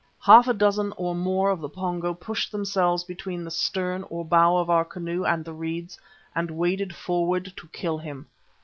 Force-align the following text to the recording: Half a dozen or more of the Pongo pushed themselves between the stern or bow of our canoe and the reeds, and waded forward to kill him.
Half 0.25 0.47
a 0.47 0.53
dozen 0.55 0.91
or 0.97 1.13
more 1.13 1.51
of 1.51 1.61
the 1.61 1.69
Pongo 1.69 2.15
pushed 2.15 2.51
themselves 2.51 3.03
between 3.03 3.43
the 3.43 3.51
stern 3.51 4.03
or 4.09 4.25
bow 4.25 4.57
of 4.57 4.67
our 4.67 4.83
canoe 4.83 5.25
and 5.25 5.45
the 5.45 5.53
reeds, 5.53 5.99
and 6.33 6.49
waded 6.49 6.95
forward 6.95 7.53
to 7.55 7.67
kill 7.67 7.99
him. 7.99 8.25